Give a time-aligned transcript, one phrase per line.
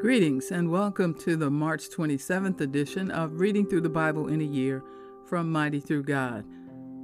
[0.00, 4.44] Greetings and welcome to the March 27th edition of Reading Through the Bible in a
[4.44, 4.80] Year
[5.26, 6.44] from Mighty Through God.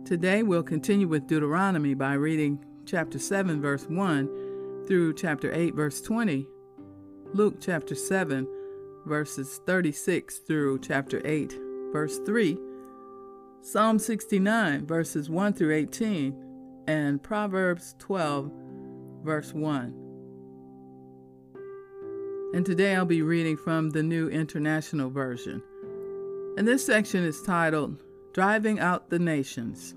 [0.05, 6.01] Today we'll continue with Deuteronomy by reading chapter 7, verse 1 through chapter 8, verse
[6.03, 6.47] 20,
[7.33, 8.47] Luke chapter 7,
[9.07, 11.59] verses 36 through chapter 8,
[11.93, 12.57] verse 3,
[13.61, 18.53] Psalm 69, verses 1 through 18, and Proverbs 12,
[19.25, 20.04] verse 1.
[22.55, 25.61] And today I'll be reading from the New International Version.
[26.57, 28.01] And this section is titled
[28.33, 29.97] Driving Out the Nations.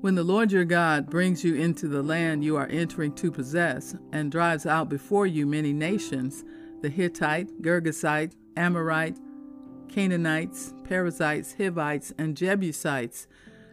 [0.00, 3.94] When the Lord your God brings you into the land you are entering to possess,
[4.10, 6.44] and drives out before you many nations
[6.80, 9.18] the Hittite, Girgashite, Amorite,
[9.90, 13.26] Canaanites, Perizzites, Hivites, and Jebusites,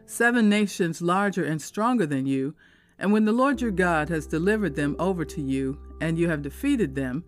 [0.06, 2.54] seven nations larger and stronger than you,
[3.00, 6.42] and when the Lord your God has delivered them over to you, and you have
[6.42, 7.24] defeated them,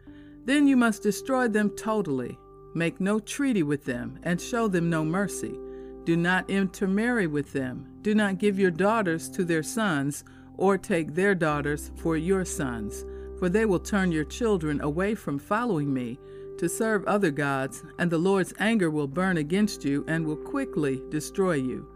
[0.46, 2.38] then you must destroy them totally.
[2.74, 5.58] Make no treaty with them, and show them no mercy.
[6.04, 7.88] Do not intermarry with them.
[8.02, 10.24] Do not give your daughters to their sons,
[10.58, 13.06] or take their daughters for your sons,
[13.40, 16.20] for they will turn your children away from following me
[16.58, 21.02] to serve other gods, and the Lord's anger will burn against you and will quickly
[21.10, 21.88] destroy you.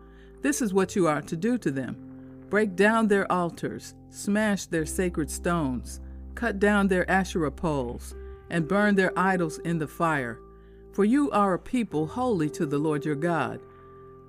[0.42, 2.05] This is what you are to do to them
[2.56, 6.00] break down their altars, smash their sacred stones,
[6.36, 8.16] cut down their Asherah poles
[8.50, 10.40] and burn their idols in the fire.
[10.94, 13.60] For you are a people holy to the Lord your God.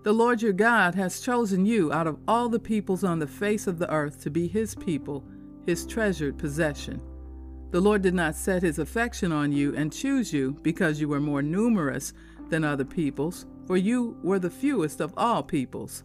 [0.02, 3.68] The Lord your God has chosen you out of all the peoples on the face
[3.68, 5.22] of the earth to be his people,
[5.64, 7.00] his treasured possession.
[7.70, 11.20] The Lord did not set his affection on you and choose you because you were
[11.20, 12.12] more numerous
[12.48, 16.02] than other peoples, for you were the fewest of all peoples.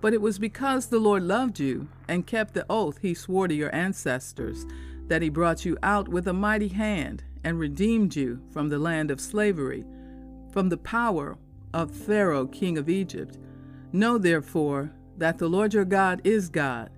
[0.00, 3.54] But it was because the Lord loved you and kept the oath he swore to
[3.54, 4.64] your ancestors
[5.08, 9.10] that he brought you out with a mighty hand and redeemed you from the land
[9.10, 9.84] of slavery,
[10.52, 11.38] from the power
[11.72, 13.38] of Pharaoh, king of Egypt.
[13.92, 16.90] Know therefore that the Lord your God is God.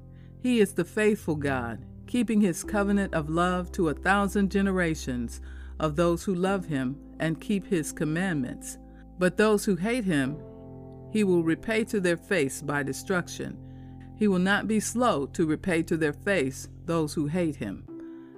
[0.42, 5.40] He is the faithful God, keeping his covenant of love to a thousand generations
[5.78, 8.78] of those who love him and keep his commandments.
[9.18, 10.36] But those who hate him,
[11.10, 13.58] he will repay to their face by destruction.
[14.16, 17.84] He will not be slow to repay to their face those who hate him.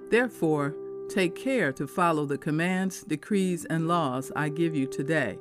[0.09, 0.75] Therefore,
[1.09, 5.37] Take care to follow the commands, decrees, and laws I give you today.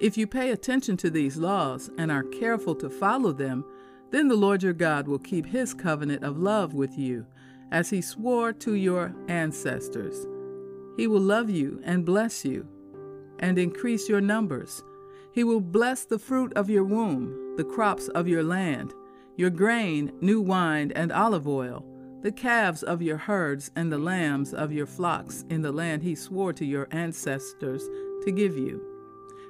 [0.00, 3.64] If you pay attention to these laws and are careful to follow them,
[4.12, 7.26] then the Lord your God will keep his covenant of love with you,
[7.70, 10.26] as he swore to your ancestors.
[10.96, 12.66] He will love you and bless you,
[13.40, 14.82] and increase your numbers.
[15.34, 18.94] He will bless the fruit of your womb, the crops of your land,
[19.36, 21.84] your grain, new wine, and olive oil
[22.24, 26.14] the calves of your herds and the lambs of your flocks in the land he
[26.14, 27.86] swore to your ancestors
[28.24, 28.82] to give you.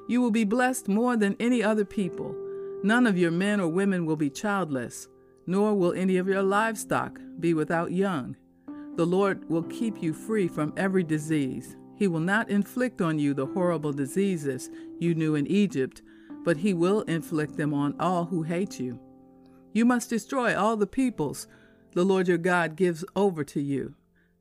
[0.08, 2.34] You will be blessed more than any other people.
[2.82, 5.06] None of your men or women will be childless,
[5.46, 8.34] nor will any of your livestock be without young.
[8.96, 11.76] The Lord will keep you free from every disease.
[11.96, 16.02] He will not inflict on you the horrible diseases you knew in Egypt,
[16.44, 18.98] but he will inflict them on all who hate you.
[19.72, 21.46] You must destroy all the peoples
[21.92, 23.94] the Lord your God gives over to you.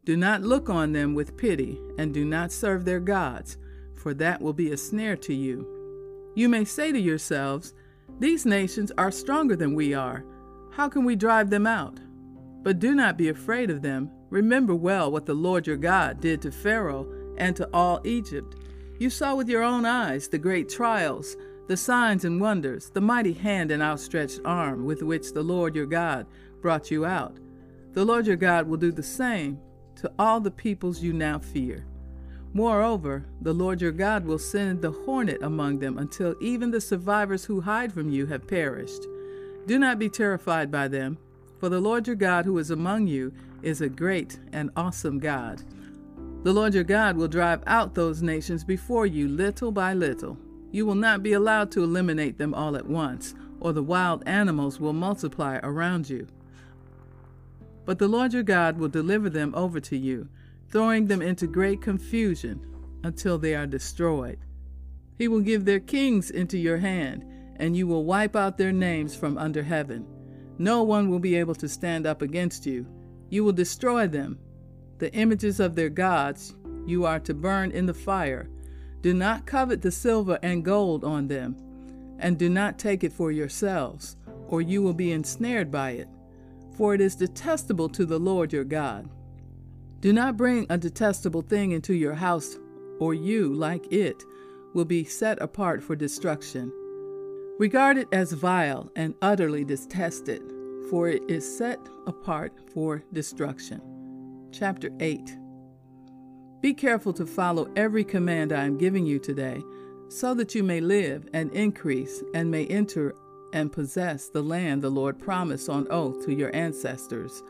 [0.06, 3.58] Do not look on them with pity, and do not serve their gods,
[3.96, 6.32] for that will be a snare to you.
[6.36, 7.74] You may say to yourselves,
[8.20, 10.26] These nations are stronger than we are.
[10.72, 12.00] How can we drive them out?
[12.64, 14.10] But do not be afraid of them.
[14.30, 18.56] Remember well what the Lord your God did to Pharaoh and to all Egypt.
[19.00, 21.36] You saw with your own eyes the great trials,
[21.68, 25.86] the signs and wonders, the mighty hand and outstretched arm with which the Lord your
[25.86, 26.26] God
[26.62, 27.38] brought you out.
[27.94, 29.60] The Lord your God will do the same
[29.98, 31.86] to all the peoples you now fear.
[32.54, 37.46] Moreover, the Lord your God will send the hornet among them until even the survivors
[37.46, 39.08] who hide from you have perished.
[39.66, 41.18] Do not be terrified by them,
[41.60, 45.64] for the Lord your God who is among you is a great and awesome God.
[46.44, 50.38] The Lord your God will drive out those nations before you little by little.
[50.72, 54.78] You will not be allowed to eliminate them all at once, or the wild animals
[54.78, 56.28] will multiply around you.
[57.86, 60.28] But the Lord your God will deliver them over to you,
[60.70, 62.60] throwing them into great confusion
[63.04, 64.40] until they are destroyed.
[65.18, 67.24] He will give their kings into your hand,
[67.56, 70.06] and you will wipe out their names from under heaven.
[70.58, 72.86] No one will be able to stand up against you.
[73.30, 74.40] You will destroy them.
[75.00, 76.56] The images of their gods
[76.86, 78.50] you are to burn in the fire.
[79.02, 81.56] Do not covet the silver and gold on them,
[82.20, 84.18] and do not take it for yourselves,
[84.48, 86.08] or you will be ensnared by it
[86.76, 89.10] for it is detestable to the Lord your God.
[90.02, 92.58] Do not bring a detestable thing into your house,
[93.00, 94.24] or you, like it,
[94.74, 96.72] will be set apart for destruction.
[97.60, 100.42] Regard it as vile and utterly detested,
[100.90, 103.93] for it is set apart for destruction.
[104.54, 105.36] Chapter 8
[106.62, 109.64] Be careful to follow every command I am giving you today,
[110.10, 113.16] so that you may live and increase and may enter
[113.52, 117.42] and possess the land the Lord promised on oath to your ancestors.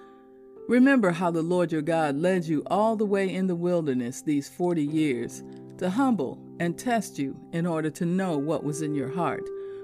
[0.69, 4.47] Remember how the Lord your God led you all the way in the wilderness these
[4.47, 5.43] forty years
[5.79, 9.43] to humble and test you in order to know what was in your heart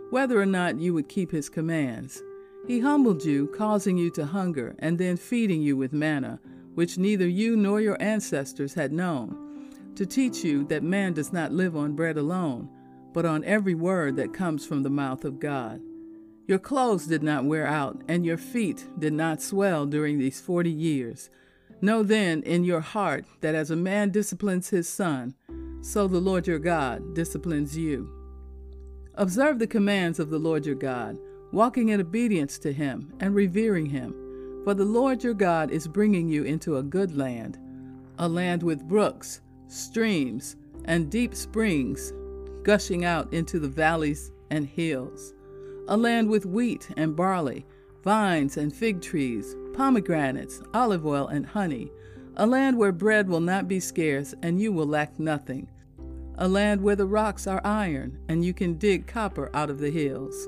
[0.10, 2.24] whether or not you would keep his commands.
[2.66, 6.40] He humbled you, causing you to hunger, and then feeding you with manna,
[6.76, 11.52] which neither you nor your ancestors had known, to teach you that man does not
[11.52, 12.70] live on bread alone,
[13.14, 15.82] but on every word that comes from the mouth of God.
[16.48, 20.72] Your clothes did not wear out, and your feet did not swell during these forty
[20.72, 21.30] years.
[21.82, 25.36] Know then in your heart that as a man disciplines his son,
[25.82, 28.10] so the Lord your God disciplines you.
[29.16, 31.18] Observe the commands of the Lord your God,
[31.52, 34.14] walking in obedience to him and revering him.
[34.70, 37.58] For the Lord your God is bringing you into a good land,
[38.20, 42.14] a land with brooks, streams, and deep springs
[42.62, 45.34] gushing out into the valleys and hills,
[45.88, 47.66] a land with wheat and barley,
[48.04, 51.92] vines and fig trees, pomegranates, olive oil, and honey,
[52.36, 55.68] a land where bread will not be scarce and you will lack nothing
[56.38, 59.90] a land where the rocks are iron, and you can dig copper out of the
[59.90, 60.48] hills.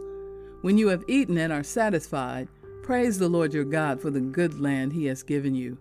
[0.61, 2.49] When you have eaten and are satisfied,
[2.91, 5.77] praise the Lord your God for the good land he has given you.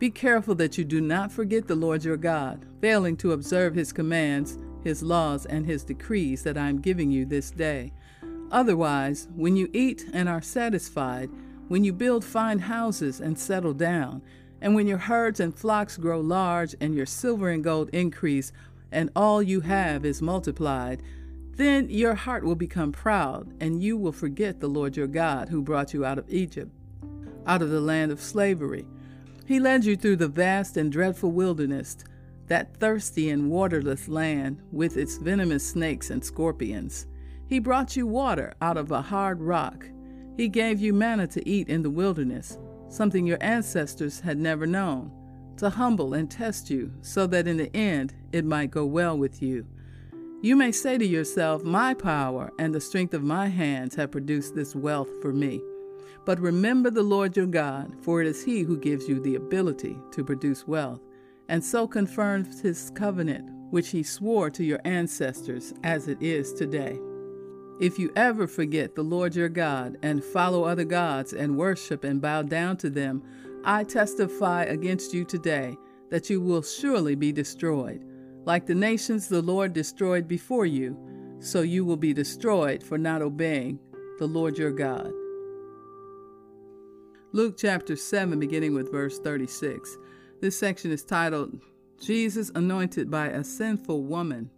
[0.00, 3.92] Be careful that you do not forget the Lord your God, failing to observe his
[3.92, 7.92] commands, his laws, and his decrees that I am giving you this day.
[8.50, 11.30] Otherwise, when you eat and are satisfied,
[11.68, 14.20] when you build fine houses and settle down,
[14.60, 18.50] and when your herds and flocks grow large and your silver and gold increase,
[18.90, 21.04] and all you have is multiplied,
[21.58, 25.60] then your heart will become proud, and you will forget the Lord your God who
[25.60, 26.70] brought you out of Egypt,
[27.46, 28.86] out of the land of slavery.
[29.44, 31.96] He led you through the vast and dreadful wilderness,
[32.46, 37.06] that thirsty and waterless land with its venomous snakes and scorpions.
[37.48, 39.84] He brought you water out of a hard rock.
[40.36, 42.56] He gave you manna to eat in the wilderness,
[42.88, 45.10] something your ancestors had never known
[45.56, 49.42] to humble and test you, so that in the end it might go well with
[49.42, 49.66] you.
[50.40, 54.54] You may say to yourself, My power and the strength of my hands have produced
[54.54, 55.60] this wealth for me.
[56.24, 59.98] But remember the Lord your God, for it is He who gives you the ability
[60.12, 61.00] to produce wealth,
[61.48, 67.00] and so confirms His covenant, which He swore to your ancestors, as it is today.
[67.80, 72.20] If you ever forget the Lord your God and follow other gods and worship and
[72.20, 73.24] bow down to them,
[73.64, 75.76] I testify against you today
[76.10, 78.04] that you will surely be destroyed.
[78.48, 80.96] Like the nations the Lord destroyed before you,
[81.38, 83.78] so you will be destroyed for not obeying
[84.18, 85.12] the Lord your God.
[87.32, 89.98] Luke chapter 7, beginning with verse 36.
[90.40, 91.60] This section is titled,
[92.00, 94.48] Jesus Anointed by a Sinful Woman.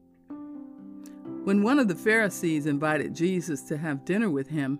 [1.42, 4.78] When one of the Pharisees invited Jesus to have dinner with him,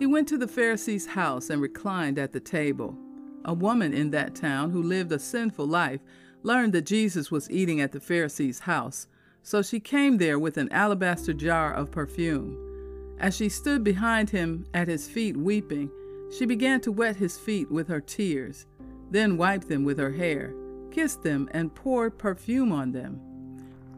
[0.00, 2.98] he went to the Pharisee's house and reclined at the table.
[3.44, 6.00] A woman in that town who lived a sinful life
[6.42, 9.06] learned that Jesus was eating at the Pharisee's house,
[9.42, 13.16] so she came there with an alabaster jar of perfume.
[13.18, 15.90] As she stood behind him at his feet weeping,
[16.30, 18.66] she began to wet his feet with her tears,
[19.10, 20.54] then wiped them with her hair,
[20.90, 23.20] kissed them, and poured perfume on them.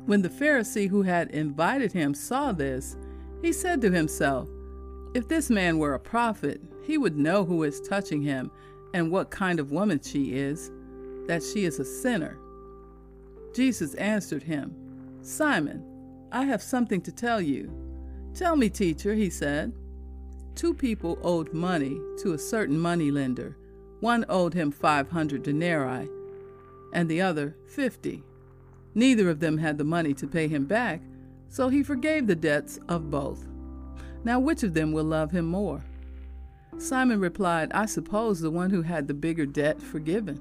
[0.06, 2.97] When the Pharisee who had invited him saw this,
[3.42, 4.49] he said to himself,
[5.14, 8.50] If this man were a prophet, he would know who is touching him
[8.94, 10.70] and what kind of woman she is,
[11.27, 12.39] that she is a sinner.
[13.55, 14.75] Jesus answered him,
[15.23, 15.85] Simon,
[16.33, 17.71] I have something to tell you.
[18.35, 19.73] Tell me, teacher, he said.
[20.55, 23.57] Two people owed money to a certain money lender.
[24.00, 26.09] One owed him 500 denarii,
[26.93, 28.23] and the other 50.
[28.95, 31.00] Neither of them had the money to pay him back,
[31.49, 33.47] so he forgave the debts of both.
[34.25, 35.85] Now, which of them will love him more?
[36.79, 40.41] Simon replied, I suppose the one who had the bigger debt forgiven.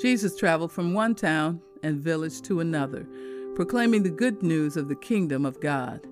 [0.00, 3.06] Jesus traveled from one town and village to another,
[3.54, 6.06] proclaiming the good news of the kingdom of God.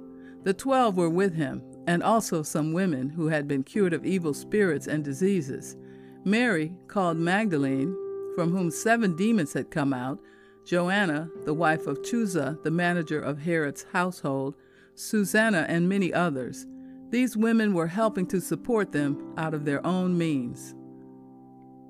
[0.44, 4.32] The twelve were with him, and also some women who had been cured of evil
[4.32, 5.76] spirits and diseases.
[6.24, 7.94] Mary, called Magdalene,
[8.34, 10.18] from whom seven demons had come out,
[10.64, 14.54] Joanna, the wife of Chuza, the manager of Herod's household,
[14.94, 16.66] Susanna, and many others.
[17.10, 20.74] These women were helping to support them out of their own means.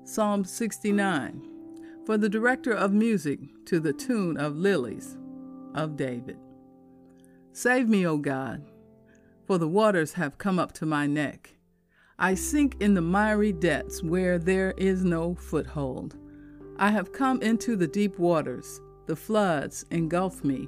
[0.03, 1.54] Psalm 69
[2.05, 5.17] For the director of music to the tune of Lilies
[5.73, 6.37] of David.
[7.51, 8.63] Save me, O God,
[9.47, 11.55] for the waters have come up to my neck.
[12.19, 16.15] I sink in the miry depths where there is no foothold.
[16.77, 20.67] I have come into the deep waters, the floods engulf me.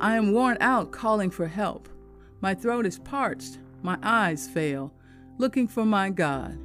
[0.00, 1.88] I am worn out calling for help.
[2.40, 4.92] My throat is parched, my eyes fail,
[5.38, 6.58] looking for my God.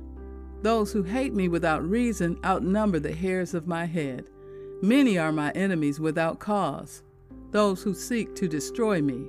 [0.62, 4.30] Those who hate me without reason outnumber the hairs of my head.
[4.82, 7.04] Many are my enemies without cause,
[7.52, 9.28] those who seek to destroy me.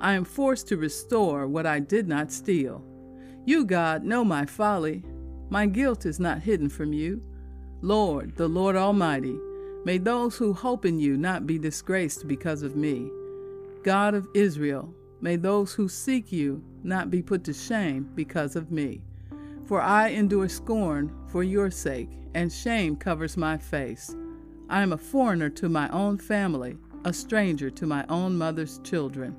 [0.00, 2.84] I am forced to restore what I did not steal.
[3.44, 5.02] You, God, know my folly.
[5.50, 7.22] My guilt is not hidden from you.
[7.80, 9.38] Lord, the Lord Almighty,
[9.84, 13.10] may those who hope in you not be disgraced because of me.
[13.82, 18.70] God of Israel, may those who seek you not be put to shame because of
[18.70, 19.02] me.
[19.68, 24.16] For I endure scorn for your sake, and shame covers my face.
[24.70, 29.36] I am a foreigner to my own family, a stranger to my own mother's children.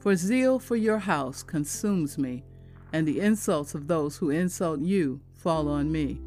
[0.00, 2.44] For zeal for your house consumes me,
[2.92, 6.20] and the insults of those who insult you fall on me.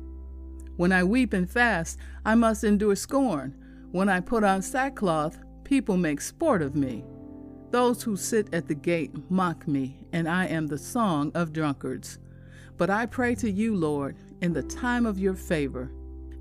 [0.77, 3.53] When I weep and fast, I must endure scorn.
[3.91, 7.05] When I put on sackcloth, people make sport of me.
[7.69, 12.17] Those who sit at the gate mock me, and I am the song of drunkards.
[12.77, 15.91] But I pray to you, Lord, in the time of your favor.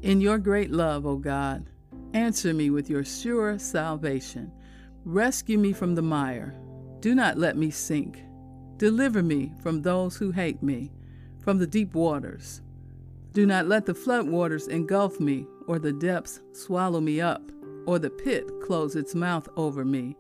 [0.03, 1.71] In your great love, O God,
[2.13, 4.53] answer me with your sure salvation.
[5.05, 6.55] Rescue me from the mire.
[7.01, 8.23] Do not let me sink.
[8.77, 10.91] Deliver me from those who hate me,
[11.41, 12.63] from the deep waters.
[13.33, 17.43] Do not let the flood waters engulf me, or the depths swallow me up,
[17.87, 20.17] or the pit close its mouth over me.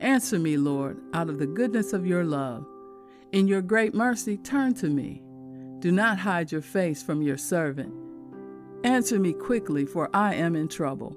[0.00, 2.66] Answer me, Lord, out of the goodness of your love.
[3.32, 5.22] In your great mercy, turn to me.
[5.80, 7.94] Do not hide your face from your servant.
[8.84, 11.16] Answer me quickly, for I am in trouble.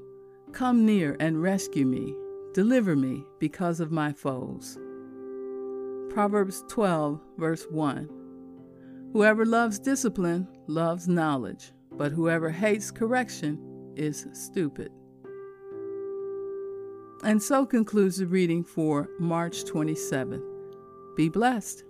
[0.54, 2.16] Come near and rescue me.
[2.54, 4.78] Deliver me because of my foes.
[6.10, 8.10] Proverbs 12, verse 1.
[9.12, 13.60] Whoever loves discipline loves knowledge, but whoever hates correction
[13.96, 14.92] is stupid.
[17.24, 20.44] And so concludes the reading for March 27th.
[21.16, 21.84] Be blessed.